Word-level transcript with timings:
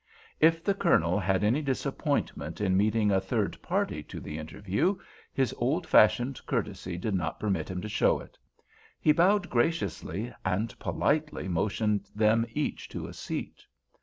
If 0.39 0.63
the 0.63 0.73
Colonel 0.73 1.19
had 1.19 1.43
any 1.43 1.61
disappointment 1.61 2.59
in 2.59 2.75
meeting 2.75 3.11
a 3.11 3.21
third 3.21 3.61
party 3.61 4.01
to 4.01 4.19
the 4.19 4.39
interview, 4.39 4.97
his 5.31 5.53
old 5.59 5.85
fashioned 5.85 6.43
courtesy 6.47 6.97
did 6.97 7.13
not 7.13 7.39
permit 7.39 7.69
him 7.69 7.81
to 7.81 7.87
show 7.87 8.19
it. 8.19 8.35
He 8.99 9.11
bowed 9.11 9.51
graciously, 9.51 10.33
and 10.43 10.73
politely 10.79 11.47
motioned 11.47 12.09
them 12.15 12.47
each 12.49 12.89
to 12.89 13.05
a 13.05 13.13
seat. 13.13 13.63